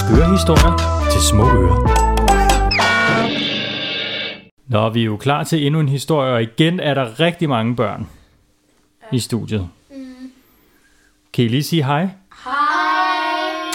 Skøre 0.00 0.30
historier 0.30 0.76
til 1.12 1.20
små 1.22 1.44
ører. 1.44 1.78
Nå, 4.66 4.88
vi 4.88 5.00
er 5.00 5.04
jo 5.04 5.16
klar 5.16 5.44
til 5.44 5.66
endnu 5.66 5.80
en 5.80 5.88
historie, 5.88 6.32
og 6.32 6.42
igen 6.42 6.80
er 6.80 6.94
der 6.94 7.20
rigtig 7.20 7.48
mange 7.48 7.76
børn 7.76 8.08
i 9.12 9.18
studiet. 9.20 9.68
Kan 11.32 11.44
I 11.44 11.48
lige 11.48 11.62
sige 11.62 11.84
hej? 11.84 12.08
Hej. 12.44 12.52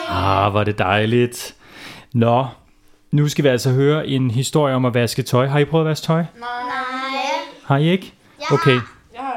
Ah, 0.10 0.55
er 0.55 0.63
det 0.63 0.77
dejligt. 0.77 1.55
Nå, 2.13 2.48
nu 3.12 3.27
skal 3.27 3.44
vi 3.44 3.49
altså 3.49 3.72
høre 3.72 4.08
en 4.08 4.32
historie 4.32 4.76
om 4.76 4.86
at 4.86 4.94
vaske 4.94 5.22
tøj. 5.24 5.48
Har 5.48 5.60
I 5.60 5.66
prøvet 5.66 5.86
at 5.86 5.90
vaske 5.90 6.05
tøj? 6.05 6.24
Nej. 6.40 6.49
Har 7.66 7.77
I 7.77 7.90
ikke? 7.90 8.13
Okay, 8.52 8.80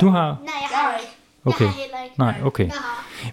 du 0.01 0.09
har. 0.09 0.27
Nej, 0.27 0.55
jeg 0.61 0.79
har 0.79 0.99
ikke. 1.01 1.13
Okay. 1.45 1.69
Nej, 2.19 2.35
okay. 2.45 2.71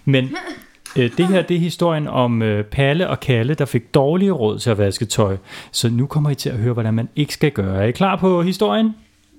Men 0.04 0.36
det 0.96 1.26
her, 1.26 1.42
det 1.42 1.56
er 1.56 1.60
historien 1.60 2.08
om 2.08 2.42
øh, 2.42 2.64
Palle 2.64 3.08
og 3.08 3.20
Kalle, 3.20 3.54
der 3.54 3.64
fik 3.64 3.94
dårlige 3.94 4.30
råd 4.30 4.58
til 4.58 4.70
at 4.70 4.78
vaske 4.78 5.04
tøj. 5.04 5.36
Så 5.70 5.88
nu 5.90 6.06
kommer 6.06 6.30
I 6.30 6.34
til 6.34 6.50
at 6.50 6.58
høre, 6.58 6.72
hvordan 6.72 6.94
man 6.94 7.08
ikke 7.16 7.34
skal 7.34 7.50
gøre. 7.50 7.82
Er 7.82 7.86
I 7.86 7.90
klar 7.90 8.16
på 8.16 8.42
historien? 8.42 8.94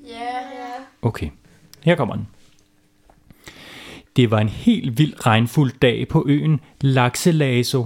Ja. 0.07 0.41
Okay, 1.01 1.29
her 1.83 1.95
kommer 1.95 2.15
den. 2.15 2.27
Det 4.15 4.31
var 4.31 4.39
en 4.39 4.49
helt 4.49 4.97
vild 4.97 5.25
regnfuld 5.25 5.71
dag 5.81 6.07
på 6.07 6.25
øen 6.27 6.59
Lakselaso. 6.81 7.85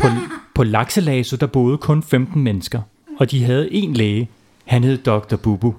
På, 0.00 0.08
på 0.54 0.64
Lakselaso, 0.64 1.36
der 1.36 1.46
boede 1.46 1.78
kun 1.78 2.02
15 2.02 2.42
mennesker, 2.42 2.80
og 3.18 3.30
de 3.30 3.44
havde 3.44 3.72
en 3.72 3.94
læge. 3.94 4.28
Han 4.64 4.84
hed 4.84 4.98
Dr. 4.98 5.36
Bubu. 5.36 5.74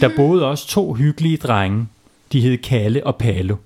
Der 0.00 0.16
boede 0.16 0.46
også 0.46 0.68
to 0.68 0.94
hyggelige 0.94 1.36
drenge. 1.36 1.86
De 2.32 2.40
hed 2.40 2.58
Kalle 2.58 3.06
og 3.06 3.16
Palo. 3.16 3.56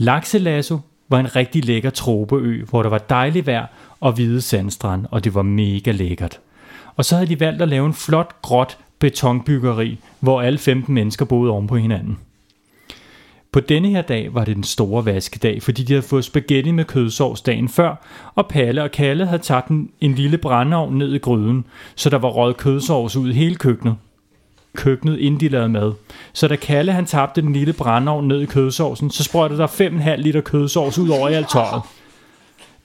Lakselasso 0.00 0.78
var 1.08 1.20
en 1.20 1.36
rigtig 1.36 1.64
lækker 1.64 1.90
tropeø, 1.90 2.64
hvor 2.64 2.82
der 2.82 2.90
var 2.90 2.98
dejligt 2.98 3.46
vejr 3.46 3.66
og 4.00 4.12
hvide 4.12 4.40
sandstrand, 4.40 5.06
og 5.10 5.24
det 5.24 5.34
var 5.34 5.42
mega 5.42 5.90
lækkert. 5.90 6.40
Og 6.96 7.04
så 7.04 7.14
havde 7.14 7.28
de 7.28 7.40
valgt 7.40 7.62
at 7.62 7.68
lave 7.68 7.86
en 7.86 7.94
flot, 7.94 8.42
gråt 8.42 8.78
betonbyggeri, 8.98 9.98
hvor 10.20 10.42
alle 10.42 10.58
15 10.58 10.94
mennesker 10.94 11.24
boede 11.24 11.50
oven 11.50 11.66
på 11.66 11.76
hinanden. 11.76 12.18
På 13.52 13.60
denne 13.60 13.88
her 13.88 14.02
dag 14.02 14.34
var 14.34 14.44
det 14.44 14.56
den 14.56 14.64
store 14.64 15.04
vaskedag, 15.04 15.62
fordi 15.62 15.82
de 15.82 15.92
havde 15.92 16.06
fået 16.06 16.24
spaghetti 16.24 16.70
med 16.70 16.84
kødsovs 16.84 17.40
dagen 17.40 17.68
før, 17.68 18.06
og 18.34 18.48
Palle 18.48 18.82
og 18.82 18.90
Kalle 18.90 19.26
havde 19.26 19.42
taget 19.42 19.64
en, 19.64 19.90
en 20.00 20.14
lille 20.14 20.38
brændeovn 20.38 20.98
ned 20.98 21.14
i 21.14 21.18
gryden, 21.18 21.64
så 21.94 22.10
der 22.10 22.18
var 22.18 22.28
røget 22.28 22.56
kødsovs 22.56 23.16
ud 23.16 23.30
i 23.30 23.34
hele 23.34 23.54
køkkenet. 23.54 23.96
Køkkenet, 24.76 25.18
inden 25.18 25.40
de 25.40 25.48
lavede 25.48 25.68
mad. 25.68 25.92
Så 26.32 26.48
da 26.48 26.56
Kalle 26.56 26.92
han 26.92 27.06
tabte 27.06 27.42
den 27.42 27.52
lille 27.52 27.72
brændeovn 27.72 28.28
ned 28.28 28.40
i 28.40 28.46
kødsovsen, 28.46 29.10
så 29.10 29.24
sprøjtede 29.24 29.58
der 29.58 29.66
5,5 29.66 30.16
liter 30.16 30.40
kødsovs 30.40 30.98
ud 30.98 31.08
over 31.08 31.28
i 31.28 31.34
alt 31.34 31.50
tøjet. 31.50 31.82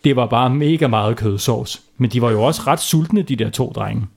Det 0.03 0.15
var 0.15 0.25
bare 0.25 0.49
mega 0.49 0.87
meget 0.87 1.17
kødsovs, 1.17 1.81
men 1.97 2.09
de 2.09 2.21
var 2.21 2.31
jo 2.31 2.43
også 2.43 2.61
ret 2.67 2.79
sultne, 2.79 3.21
de 3.21 3.35
der 3.35 3.49
to 3.49 3.71
drenge. 3.75 4.07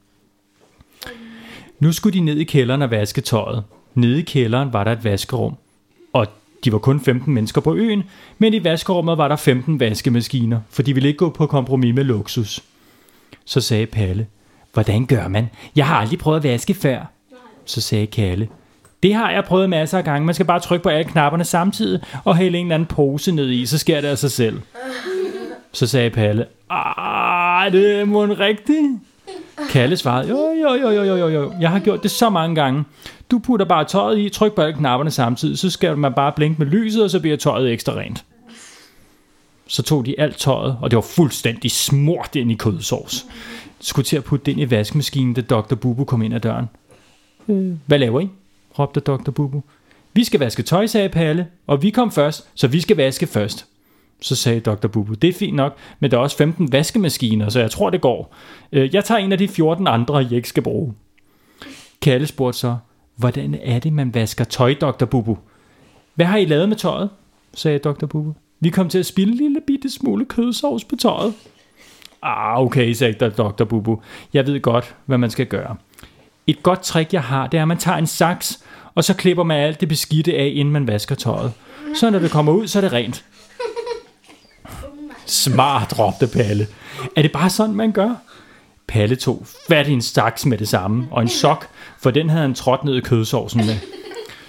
Nu 1.80 1.92
skulle 1.92 2.18
de 2.18 2.24
ned 2.24 2.36
i 2.36 2.44
kælderen 2.44 2.82
og 2.82 2.90
vaske 2.90 3.20
tøjet. 3.20 3.64
Nede 3.94 4.18
i 4.18 4.22
kælderen 4.22 4.72
var 4.72 4.84
der 4.84 4.92
et 4.92 5.04
vaskerum, 5.04 5.56
og 6.12 6.26
de 6.64 6.72
var 6.72 6.78
kun 6.78 7.00
15 7.00 7.34
mennesker 7.34 7.60
på 7.60 7.74
øen, 7.74 8.02
men 8.38 8.54
i 8.54 8.64
vaskerummet 8.64 9.18
var 9.18 9.28
der 9.28 9.36
15 9.36 9.80
vaskemaskiner, 9.80 10.60
for 10.70 10.82
de 10.82 10.94
ville 10.94 11.08
ikke 11.08 11.18
gå 11.18 11.30
på 11.30 11.46
kompromis 11.46 11.94
med 11.94 12.04
luksus. 12.04 12.60
Så 13.44 13.60
sagde 13.60 13.86
Palle, 13.86 14.26
hvordan 14.72 15.06
gør 15.06 15.28
man? 15.28 15.48
Jeg 15.76 15.86
har 15.86 15.96
aldrig 15.96 16.18
prøvet 16.18 16.36
at 16.36 16.44
vaske 16.44 16.74
før. 16.74 17.17
Så 17.68 17.80
sagde 17.80 18.06
Kalle, 18.06 18.48
det 19.02 19.14
har 19.14 19.30
jeg 19.30 19.44
prøvet 19.44 19.70
masser 19.70 19.98
af 19.98 20.04
gange. 20.04 20.26
Man 20.26 20.34
skal 20.34 20.46
bare 20.46 20.60
trykke 20.60 20.82
på 20.82 20.88
alle 20.88 21.04
knapperne 21.04 21.44
samtidig 21.44 22.00
og 22.24 22.36
hælde 22.36 22.58
en 22.58 22.66
eller 22.66 22.74
anden 22.74 22.86
pose 22.86 23.32
ned 23.32 23.50
i, 23.50 23.66
så 23.66 23.78
sker 23.78 24.00
det 24.00 24.08
af 24.08 24.18
sig 24.18 24.30
selv. 24.30 24.60
Så 25.72 25.86
sagde 25.86 26.10
Palle, 26.10 26.46
ah, 26.70 27.72
det 27.72 28.00
er 28.00 28.04
må 28.04 28.24
rigtigt. 28.24 29.00
Kalle 29.70 29.96
svarede, 29.96 30.28
jo, 30.28 30.36
jo, 30.36 30.74
jo, 30.74 30.90
jo, 30.90 31.02
jo, 31.02 31.16
jo, 31.16 31.28
jo, 31.28 31.52
jeg 31.60 31.70
har 31.70 31.78
gjort 31.78 32.02
det 32.02 32.10
så 32.10 32.30
mange 32.30 32.54
gange. 32.54 32.84
Du 33.30 33.38
putter 33.38 33.66
bare 33.66 33.84
tøjet 33.84 34.18
i, 34.18 34.28
tryk 34.28 34.52
på 34.52 34.62
alle 34.62 34.74
knapperne 34.74 35.10
samtidig, 35.10 35.58
så 35.58 35.70
skal 35.70 35.98
man 35.98 36.12
bare 36.12 36.32
blinke 36.36 36.58
med 36.58 36.66
lyset, 36.66 37.04
og 37.04 37.10
så 37.10 37.20
bliver 37.20 37.36
tøjet 37.36 37.72
ekstra 37.72 37.92
rent. 37.92 38.24
Så 39.66 39.82
tog 39.82 40.06
de 40.06 40.20
alt 40.20 40.36
tøjet, 40.36 40.76
og 40.80 40.90
det 40.90 40.96
var 40.96 41.02
fuldstændig 41.02 41.70
smurt 41.70 42.36
ind 42.36 42.50
i 42.50 42.54
kødsovs. 42.54 43.26
Skulle 43.80 44.06
til 44.06 44.16
at 44.16 44.24
putte 44.24 44.46
det 44.46 44.52
ind 44.52 44.60
i 44.60 44.70
vaskemaskinen, 44.70 45.34
da 45.34 45.40
Dr. 45.40 45.74
Bubu 45.74 46.04
kom 46.04 46.22
ind 46.22 46.34
ad 46.34 46.40
døren. 46.40 46.68
Øh, 47.48 47.72
hvad 47.86 47.98
laver 47.98 48.20
I? 48.20 48.28
råbte 48.78 49.00
Dr. 49.00 49.30
Bubu. 49.30 49.62
Vi 50.12 50.24
skal 50.24 50.40
vaske 50.40 50.62
tøj, 50.62 50.86
sagde 50.86 51.08
Palle, 51.08 51.46
og 51.66 51.82
vi 51.82 51.90
kom 51.90 52.10
først, 52.10 52.48
så 52.54 52.68
vi 52.68 52.80
skal 52.80 52.96
vaske 52.96 53.26
først. 53.26 53.66
Så 54.20 54.36
sagde 54.36 54.60
Dr. 54.60 54.86
Bubu, 54.88 55.14
det 55.14 55.28
er 55.28 55.32
fint 55.32 55.56
nok, 55.56 55.76
men 56.00 56.10
der 56.10 56.16
er 56.16 56.20
også 56.20 56.36
15 56.36 56.72
vaskemaskiner, 56.72 57.48
så 57.48 57.60
jeg 57.60 57.70
tror, 57.70 57.90
det 57.90 58.00
går. 58.00 58.34
Øh, 58.72 58.94
jeg 58.94 59.04
tager 59.04 59.18
en 59.18 59.32
af 59.32 59.38
de 59.38 59.48
14 59.48 59.86
andre, 59.86 60.22
I 60.22 60.34
ikke 60.34 60.48
skal 60.48 60.62
bruge. 60.62 60.94
Kalle 62.02 62.26
spurgte 62.26 62.58
så, 62.58 62.76
hvordan 63.16 63.58
er 63.62 63.78
det, 63.78 63.92
man 63.92 64.14
vasker 64.14 64.44
tøj, 64.44 64.74
Dr. 64.74 65.04
Bubu? 65.04 65.38
Hvad 66.14 66.26
har 66.26 66.38
I 66.38 66.44
lavet 66.44 66.68
med 66.68 66.76
tøjet? 66.76 67.10
sagde 67.54 67.78
Dr. 67.78 68.06
Bubu. 68.06 68.34
Vi 68.60 68.70
kom 68.70 68.88
til 68.88 68.98
at 68.98 69.06
spille 69.06 69.32
en 69.32 69.38
lille 69.38 69.60
bitte 69.66 69.90
smule 69.90 70.24
kødsovs 70.24 70.84
på 70.84 70.96
tøjet. 70.96 71.34
Ah, 72.22 72.60
okay, 72.60 72.92
sagde 72.92 73.30
Dr. 73.30 73.64
Bubu. 73.64 74.00
Jeg 74.32 74.46
ved 74.46 74.60
godt, 74.60 74.96
hvad 75.06 75.18
man 75.18 75.30
skal 75.30 75.46
gøre. 75.46 75.76
Et 76.48 76.62
godt 76.62 76.82
trick, 76.82 77.12
jeg 77.12 77.22
har, 77.22 77.46
det 77.46 77.58
er, 77.58 77.62
at 77.62 77.68
man 77.68 77.78
tager 77.78 77.98
en 77.98 78.06
saks, 78.06 78.58
og 78.94 79.04
så 79.04 79.14
klipper 79.14 79.44
man 79.44 79.60
alt 79.60 79.80
det 79.80 79.88
beskidte 79.88 80.34
af, 80.34 80.52
inden 80.54 80.72
man 80.72 80.86
vasker 80.86 81.14
tøjet. 81.14 81.52
Så 81.96 82.10
når 82.10 82.18
det 82.18 82.30
kommer 82.30 82.52
ud, 82.52 82.66
så 82.66 82.78
er 82.78 82.80
det 82.80 82.92
rent. 82.92 83.24
Smart, 85.26 85.98
råbte 85.98 86.26
Palle. 86.26 86.66
Er 87.16 87.22
det 87.22 87.32
bare 87.32 87.50
sådan, 87.50 87.74
man 87.74 87.92
gør? 87.92 88.14
Palle 88.86 89.16
tog 89.16 89.46
fat 89.68 89.88
i 89.88 89.92
en 89.92 90.02
saks 90.02 90.46
med 90.46 90.58
det 90.58 90.68
samme, 90.68 91.08
og 91.10 91.22
en 91.22 91.28
sok, 91.28 91.66
for 92.00 92.10
den 92.10 92.30
havde 92.30 92.42
han 92.42 92.54
trådt 92.54 92.84
ned 92.84 92.96
i 92.96 93.00
kødsovsen 93.00 93.66
med. 93.66 93.76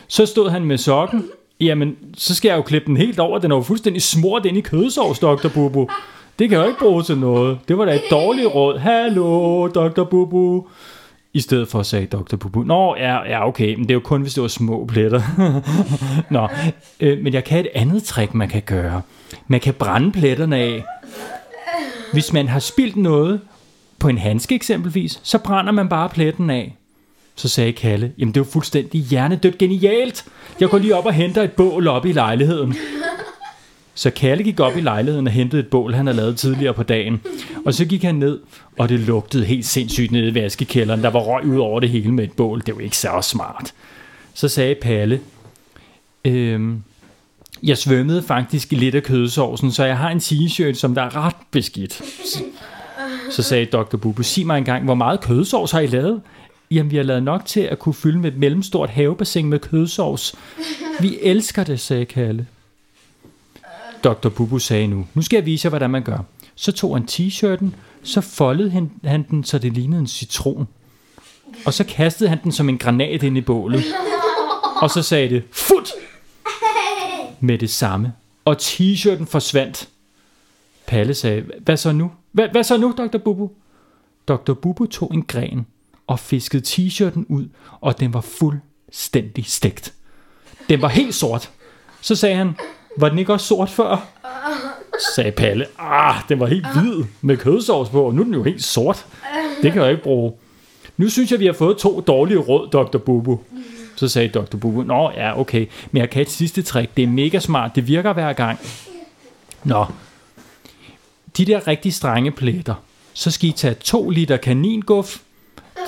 Så 0.08 0.26
stod 0.26 0.50
han 0.50 0.64
med 0.66 0.78
sokken. 0.78 1.26
Jamen, 1.62 1.98
så 2.18 2.36
skal 2.36 2.50
jeg 2.50 2.58
jo 2.58 2.62
klippe 2.62 2.86
den 2.88 2.98
helt 2.98 3.20
over. 3.20 3.40
Den 3.40 3.52
er 3.52 3.56
jo 3.56 3.62
fuldstændig 3.62 4.02
smurt 4.02 4.46
ind 4.46 4.58
i 4.58 4.62
kødsovs, 4.62 5.20
Dr. 5.20 5.48
Bubu. 5.54 5.90
Det 6.40 6.50
kan 6.50 6.58
jeg 6.58 6.64
jo 6.64 6.70
ikke 6.70 6.80
bruge 6.80 7.04
til 7.04 7.18
noget. 7.18 7.60
Det 7.68 7.78
var 7.78 7.86
da 7.86 7.96
et 7.96 8.02
dårligt 8.12 8.48
råd. 8.48 8.78
Hallo, 8.78 9.68
Dr. 9.68 10.04
Bubu. 10.04 10.68
I 11.34 11.40
stedet 11.40 11.68
for 11.68 11.84
sagde 11.84 12.06
Dr. 12.06 12.36
Bubu, 12.36 12.64
Nå, 12.64 12.96
ja, 12.96 13.30
ja, 13.30 13.48
okay, 13.48 13.76
men 13.76 13.84
det 13.84 13.92
er 13.92 13.94
jo 13.94 14.00
kun, 14.00 14.22
hvis 14.22 14.34
det 14.34 14.42
var 14.42 14.48
små 14.48 14.86
pletter. 14.86 15.22
Nå, 16.34 16.48
øh, 17.00 17.24
men 17.24 17.34
jeg 17.34 17.44
kan 17.44 17.60
et 17.60 17.68
andet 17.76 18.04
trick, 18.04 18.34
man 18.34 18.50
kan 18.50 18.62
gøre. 18.62 19.02
Man 19.48 19.60
kan 19.60 19.74
brænde 19.74 20.12
pletterne 20.12 20.58
af. 20.58 20.84
Hvis 22.14 22.34
man 22.34 22.48
har 22.48 22.60
spildt 22.60 22.96
noget, 22.96 23.42
på 24.00 24.08
en 24.08 24.18
handske 24.18 24.56
eksempelvis, 24.56 25.20
så 25.24 25.38
brænder 25.38 25.72
man 25.72 25.90
bare 25.90 26.10
pletten 26.10 26.50
af. 26.50 26.76
Så 27.36 27.48
sagde 27.48 27.74
Kalle, 27.74 28.12
jamen 28.18 28.34
det 28.34 28.40
er 28.40 28.46
jo 28.46 28.52
fuldstændig 28.52 29.02
hjernedødt 29.02 29.58
genialt. 29.58 30.26
Jeg 30.60 30.70
går 30.70 30.78
lige 30.78 30.96
op 30.96 31.06
og 31.06 31.14
henter 31.14 31.44
et 31.44 31.52
bål 31.52 31.88
op 31.88 32.06
i 32.06 32.12
lejligheden. 32.12 32.76
Så 34.00 34.10
Kalle 34.10 34.44
gik 34.44 34.60
op 34.60 34.78
i 34.78 34.82
lejligheden 34.82 35.28
og 35.28 35.34
hentede 35.34 35.60
et 35.62 35.68
bål, 35.68 35.94
han 35.94 36.08
havde 36.08 36.18
lavet 36.18 36.38
tidligere 36.38 36.74
på 36.74 36.84
dagen. 36.84 37.22
Og 37.66 37.74
så 37.74 37.86
gik 37.86 38.04
han 38.04 38.16
ned, 38.16 38.40
og 38.78 38.90
det 38.90 39.00
lugtede 39.00 39.46
helt 39.46 39.66
sindssygt 39.66 40.12
nede 40.12 40.28
i 40.28 40.34
vaskekælderen. 40.34 41.04
Der 41.04 41.10
var 41.10 41.20
røg 41.20 41.46
ud 41.46 41.58
over 41.58 41.80
det 41.80 41.90
hele 41.90 42.12
med 42.12 42.24
et 42.24 42.32
bål. 42.32 42.62
Det 42.66 42.76
var 42.76 42.82
ikke 42.82 42.98
så 42.98 43.20
smart. 43.22 43.74
Så 44.34 44.48
sagde 44.48 44.76
Palle, 44.76 45.20
øhm, 46.26 46.84
jeg 47.64 47.78
svømmede 47.78 48.24
faktisk 48.24 48.74
i 48.74 48.76
lidt 48.76 48.96
af 48.96 49.04
kødsovsen, 49.04 49.72
så 49.72 49.86
jeg 49.86 49.98
har 49.98 50.10
en 50.10 50.20
t-shirt, 50.20 50.74
som 50.74 50.96
der 50.96 51.02
er 51.02 51.16
ret 51.26 51.36
beskidt. 51.52 51.94
Så, 52.26 52.44
så 53.32 53.44
sagde 53.44 53.66
Dr. 53.66 53.98
Bubu, 53.98 54.24
sig 54.24 54.46
mig 54.46 54.58
engang, 54.58 54.86
hvor 54.86 54.96
meget 54.96 55.22
kødsovs 55.22 55.72
har 55.72 55.80
I 55.80 55.88
lavet? 55.88 56.22
Jamen, 56.72 56.92
vi 56.92 56.96
har 56.96 57.04
lavet 57.04 57.24
nok 57.24 57.46
til 57.46 57.62
at 57.62 57.80
kunne 57.80 57.94
fylde 57.94 58.20
med 58.20 58.32
et 58.32 58.38
mellemstort 58.38 58.90
havebassin 58.90 59.50
med 59.50 59.60
kødsovs. 59.60 60.36
Vi 61.00 61.18
elsker 61.22 61.64
det, 61.64 61.80
sagde 61.80 62.06
Kalle. 62.06 62.48
Dr. 64.04 64.30
Bubu 64.30 64.60
sagde 64.60 64.88
nu, 64.88 65.08
nu 65.14 65.22
skal 65.22 65.38
jeg 65.38 65.46
vise 65.46 65.66
jer, 65.66 65.70
hvordan 65.70 65.90
man 65.90 66.04
gør. 66.04 66.18
Så 66.56 66.72
tog 66.72 66.96
han 66.96 67.08
t-shirten, 67.12 67.68
så 68.04 68.22
foldede 68.22 68.72
han, 68.72 68.92
han 69.04 69.24
den, 69.30 69.44
så 69.44 69.60
det 69.60 69.74
lignede 69.74 70.00
en 70.00 70.08
citron. 70.08 70.68
Og 71.66 71.74
så 71.74 71.84
kastede 71.84 72.30
han 72.30 72.40
den 72.44 72.52
som 72.52 72.70
en 72.70 72.78
granat 72.78 73.24
ind 73.24 73.38
i 73.38 73.42
bålet. 73.42 73.84
Og 74.82 74.90
så 74.90 75.02
sagde 75.02 75.30
det, 75.30 75.44
fut! 75.52 75.92
Med 77.40 77.58
det 77.58 77.70
samme. 77.70 78.14
Og 78.46 78.58
t-shirten 78.62 79.26
forsvandt. 79.26 79.90
Palle 80.88 81.14
sagde, 81.14 81.46
hvad 81.60 81.78
så 81.78 81.92
nu? 81.92 82.12
Hvad, 82.32 82.48
hvad 82.50 82.64
så 82.64 82.78
nu, 82.78 82.94
Dr. 82.98 83.18
Bubu? 83.18 83.52
Dr. 84.28 84.54
Bubu 84.54 84.86
tog 84.86 85.14
en 85.14 85.24
gren 85.24 85.66
og 86.08 86.20
fiskede 86.20 86.64
t-shirten 86.68 87.26
ud, 87.30 87.50
og 87.82 88.00
den 88.00 88.14
var 88.14 88.22
fuldstændig 88.22 89.46
stegt. 89.46 89.94
Den 90.70 90.82
var 90.82 90.88
helt 90.88 91.16
sort. 91.16 91.52
Så 92.02 92.16
sagde 92.16 92.36
han, 92.36 92.56
var 92.98 93.10
den 93.10 93.20
ikke 93.20 93.34
også 93.34 93.46
sort 93.46 93.70
før? 93.70 94.08
Sagde 95.16 95.32
Palle, 95.32 95.66
ah, 95.80 96.16
den 96.30 96.40
var 96.40 96.46
helt 96.46 96.68
hvid 96.74 97.04
med 97.22 97.38
kødsovs 97.38 97.90
på, 97.90 98.04
og 98.04 98.14
nu 98.14 98.22
er 98.22 98.26
den 98.26 98.34
jo 98.34 98.44
helt 98.44 98.64
sort. 98.64 99.06
Det 99.62 99.74
kan 99.74 99.82
jeg 99.82 99.92
ikke 99.92 100.04
bruge. 100.04 100.34
Nu 100.98 101.10
synes 101.10 101.32
jeg, 101.32 101.40
vi 101.40 101.46
har 101.46 101.54
fået 101.54 101.78
to 101.78 102.00
dårlige 102.00 102.38
råd, 102.38 102.70
Dr. 102.70 102.98
Bubu. 102.98 103.40
Så 103.96 104.08
sagde 104.08 104.28
Dr. 104.28 104.58
Bubu, 104.58 104.82
nå 104.82 105.12
ja, 105.12 105.40
okay, 105.40 105.66
men 105.92 106.00
jeg 106.00 106.10
kan 106.10 106.22
et 106.22 106.30
sidste 106.30 106.62
trick. 106.62 106.98
Det 106.98 107.04
er 107.04 107.08
mega 107.08 107.40
smart, 107.40 107.76
det 107.76 107.88
virker 107.88 108.14
hver 108.14 108.34
gang. 108.34 108.60
Nå, 109.64 109.86
de 111.38 111.46
der 111.46 111.68
rigtig 111.68 111.94
strenge 111.94 112.32
pletter, 112.32 112.74
så 113.14 113.32
skal 113.32 113.50
I 113.50 113.52
tage 113.52 113.74
2 113.74 114.10
liter 114.10 114.38
kaninguf, 114.38 115.18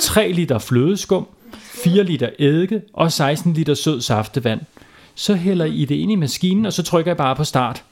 3 0.01 0.31
liter 0.31 0.59
flødeskum, 0.59 1.27
4 1.54 2.04
liter 2.04 2.30
eddike 2.39 2.81
og 2.94 3.12
16 3.12 3.54
liter 3.54 3.74
sød 3.74 4.01
saftevand. 4.01 4.62
Så 5.15 5.35
hælder 5.35 5.65
I 5.65 5.85
det 5.85 5.95
ind 5.95 6.11
i 6.11 6.15
maskinen, 6.15 6.65
og 6.65 6.73
så 6.73 6.83
trykker 6.83 7.11
I 7.11 7.15
bare 7.15 7.35
på 7.35 7.43
start. 7.43 7.83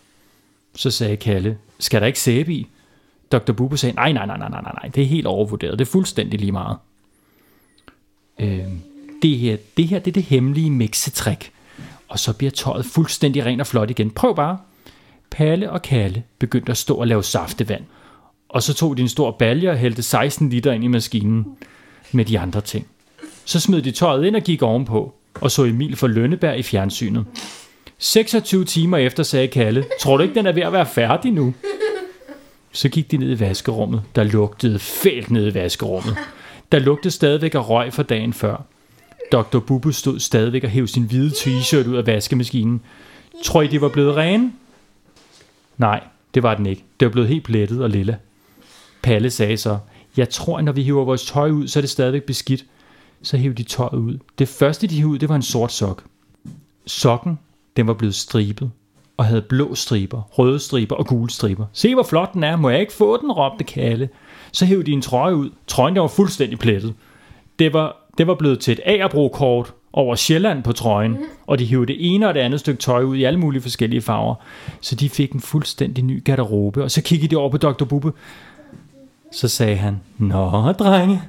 Så 0.76 0.92
sagde 0.92 1.18
Kalle, 1.18 1.58
skal 1.80 2.02
der 2.02 2.08
ikke 2.08 2.20
sæbe 2.20 2.54
i? 2.54 2.68
Dr. 3.32 3.52
Bubu 3.52 3.76
sagde, 3.76 3.96
nej, 3.96 4.12
nej, 4.12 4.26
nej, 4.26 4.38
nej, 4.38 4.50
nej, 4.50 4.62
nej, 4.62 4.92
det 4.96 5.04
er 5.04 5.08
helt 5.08 5.28
overvurderet. 5.28 5.80
Det 5.80 5.86
er 5.86 5.92
fuldstændig 5.92 6.40
lige 6.40 6.52
meget. 6.52 6.78
Øh, 8.40 8.66
det, 9.22 9.38
her, 9.38 9.58
det 9.78 9.88
her, 9.88 10.00
det 10.00 10.12
er 10.12 10.14
det 10.14 10.24
hemmelige 10.24 10.72
mixetrik. 10.72 11.52
Og 12.08 12.20
så 12.20 12.34
bliver 12.34 12.52
tøjet 12.52 12.86
fuldstændig 12.86 13.46
ren 13.46 13.60
og 13.60 13.68
flot 13.68 13.90
igen. 13.90 14.12
Prøv 14.12 14.36
bare. 14.36 14.58
Palle 15.32 15.72
og 15.72 15.82
Kalle 15.82 16.24
begyndte 16.40 16.72
at 16.72 16.78
stå 16.78 16.96
og 16.96 17.08
lave 17.08 17.24
saftevand. 17.24 17.84
Og 18.50 18.64
så 18.64 18.74
tog 18.74 18.98
de 18.98 19.02
en 19.02 19.10
stor 19.10 19.32
balje 19.32 19.70
og 19.70 19.78
hældte 19.78 20.04
16 20.04 20.50
liter 20.50 20.72
ind 20.72 20.84
i 20.84 20.88
maskinen 20.88 21.58
med 22.12 22.26
de 22.26 22.40
andre 22.40 22.62
ting. 22.62 22.88
Så 23.46 23.60
smed 23.60 23.82
de 23.82 23.92
tøjet 23.92 24.26
ind 24.26 24.36
og 24.36 24.42
gik 24.42 24.62
ovenpå, 24.62 25.16
og 25.36 25.52
så 25.52 25.64
Emil 25.64 25.96
for 25.96 26.08
Lønneberg 26.08 26.60
i 26.60 26.64
fjernsynet. 26.64 27.26
26 27.98 28.66
timer 28.66 28.98
efter 28.98 29.24
sagde 29.24 29.48
Kalle, 29.48 29.86
tror 30.00 30.18
du 30.18 30.24
ikke, 30.24 30.36
den 30.36 30.46
er 30.46 30.52
ved 30.52 30.64
at 30.64 30.74
være 30.74 30.86
færdig 30.86 31.32
nu? 31.32 31.54
Så 32.72 32.90
gik 32.90 33.12
de 33.12 33.18
ned 33.18 33.32
i 33.32 33.40
vaskerummet, 33.40 34.02
der 34.16 34.24
lugtede 34.24 34.80
fælt 34.80 35.32
ned 35.32 35.48
i 35.48 35.54
vaskerummet. 35.54 36.16
Der 36.72 36.80
lugtede 36.80 37.12
stadigvæk 37.12 37.56
af 37.56 37.70
røg 37.70 37.94
fra 37.94 38.04
dagen 38.04 38.34
før. 38.34 38.64
Dr. 39.32 39.60
Bubu 39.60 39.92
stod 39.92 40.20
stadigvæk 40.20 40.64
og 40.64 40.70
hævde 40.70 40.88
sin 40.88 41.04
hvide 41.04 41.30
t-shirt 41.30 41.88
ud 41.88 41.96
af 41.96 42.08
vaskemaskinen. 42.08 42.82
Tror 43.44 43.62
I, 43.62 43.68
de 43.68 43.82
var 43.82 43.90
blevet 43.90 44.16
rene? 44.16 44.52
Nej, 45.78 46.04
det 46.34 46.44
var 46.44 46.56
den 46.56 46.66
ikke. 46.66 46.84
Det 47.00 47.06
var 47.06 47.12
blevet 47.12 47.30
helt 47.30 47.44
plettet 47.44 47.84
og 47.84 47.90
lilla. 47.90 48.16
Palle 49.02 49.30
sagde 49.30 49.58
så, 49.58 49.78
jeg 50.18 50.30
tror, 50.30 50.58
at 50.58 50.64
når 50.64 50.72
vi 50.72 50.84
hiver 50.84 51.06
vores 51.06 51.26
tøj 51.26 51.50
ud, 51.50 51.68
så 51.68 51.80
er 51.80 51.82
det 51.82 51.90
stadigvæk 51.90 52.24
beskidt. 52.24 52.66
Så 53.22 53.38
hævde 53.38 53.56
de 53.56 53.64
tøjet 53.64 53.94
ud. 53.94 54.18
Det 54.40 54.48
første, 54.48 54.88
de 54.88 54.96
hævde 54.96 55.14
ud, 55.14 55.20
det 55.20 55.30
var 55.30 55.36
en 55.36 55.42
sort 55.42 55.72
sok. 55.72 56.04
Sokken, 56.86 57.40
den 57.78 57.88
var 57.88 57.94
blevet 57.94 58.16
stribet 58.16 58.72
og 59.18 59.26
havde 59.26 59.42
blå 59.42 59.76
striber, 59.76 60.22
røde 60.32 60.60
striber 60.60 60.96
og 60.96 61.08
gule 61.08 61.30
striber. 61.30 61.66
Se 61.74 61.94
hvor 61.94 62.04
flot 62.04 62.34
den 62.34 62.44
er, 62.44 62.56
må 62.56 62.70
jeg 62.70 62.80
ikke 62.80 62.94
få 62.94 63.22
den, 63.22 63.32
råbte 63.32 63.64
Kalle. 63.64 64.10
Så 64.52 64.66
hævde 64.66 64.84
de 64.84 64.92
en 64.92 65.02
trøje 65.02 65.36
ud. 65.36 65.50
Trøjen 65.68 65.96
der 65.96 66.02
var 66.02 66.08
fuldstændig 66.08 66.60
plettet. 66.60 66.94
Det 67.60 67.74
var, 67.74 67.96
det 68.18 68.28
var 68.28 68.36
blevet 68.36 68.60
til 68.60 68.72
et 68.72 68.80
agerbrokort 68.86 69.74
over 69.94 70.16
Sjælland 70.16 70.64
på 70.64 70.72
trøjen, 70.72 71.18
og 71.48 71.60
de 71.60 71.66
hævde 71.66 71.86
det 71.86 72.14
ene 72.14 72.28
og 72.28 72.34
det 72.34 72.40
andet 72.40 72.60
stykke 72.60 72.82
tøj 72.82 73.04
ud 73.04 73.16
i 73.16 73.24
alle 73.24 73.40
mulige 73.40 73.62
forskellige 73.62 74.02
farver. 74.02 74.36
Så 74.82 74.96
de 74.96 75.10
fik 75.10 75.32
en 75.32 75.40
fuldstændig 75.40 76.04
ny 76.04 76.24
garderobe, 76.24 76.84
og 76.84 76.92
så 76.92 77.02
kiggede 77.02 77.32
de 77.32 77.36
over 77.36 77.50
på 77.50 77.58
Dr. 77.58 77.86
Bubbe. 77.86 78.12
Så 79.32 79.48
sagde 79.48 79.76
han, 79.76 80.02
Nå, 80.18 80.72
drenge, 80.72 81.22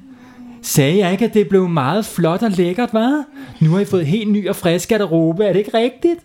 sagde 0.62 0.98
jeg 0.98 1.12
ikke, 1.12 1.24
at 1.24 1.34
det 1.34 1.48
blev 1.48 1.68
meget 1.68 2.06
flot 2.06 2.42
og 2.42 2.50
lækkert, 2.50 2.88
var? 2.92 3.24
Nu 3.60 3.70
har 3.70 3.80
I 3.80 3.84
fået 3.84 4.06
helt 4.06 4.30
ny 4.30 4.48
og 4.48 4.56
frisk 4.56 4.88
garderobe, 4.88 5.44
er 5.44 5.52
det 5.52 5.58
ikke 5.58 5.78
rigtigt? 5.78 6.20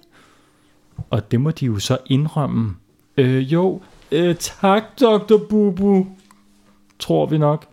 Og 1.09 1.31
det 1.31 1.41
må 1.41 1.51
de 1.51 1.65
jo 1.65 1.79
så 1.79 1.97
indrømme. 2.05 2.75
Øh, 3.17 3.53
jo, 3.53 3.81
øh, 4.11 4.35
tak, 4.39 4.83
Dr. 4.99 5.37
Bubu, 5.49 6.07
tror 6.99 7.25
vi 7.25 7.37
nok. 7.37 7.65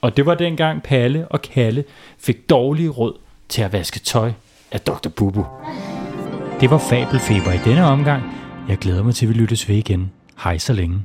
Og 0.00 0.16
det 0.16 0.26
var 0.26 0.34
dengang 0.34 0.82
Palle 0.82 1.28
og 1.28 1.42
Kalle 1.42 1.84
fik 2.18 2.50
dårlige 2.50 2.88
råd 2.88 3.18
til 3.48 3.62
at 3.62 3.72
vaske 3.72 3.98
tøj 3.98 4.32
af 4.72 4.80
Dr. 4.80 5.08
Bubu. 5.08 5.44
Det 6.60 6.70
var 6.70 6.78
Fabelfeber 6.78 7.52
i 7.52 7.58
denne 7.64 7.84
omgang. 7.84 8.22
Jeg 8.68 8.78
glæder 8.78 9.02
mig 9.02 9.14
til, 9.14 9.26
at 9.26 9.28
vi 9.34 9.34
lyttes 9.34 9.68
ved 9.68 9.76
igen. 9.76 10.12
Hej 10.38 10.58
så 10.58 10.72
længe. 10.72 11.04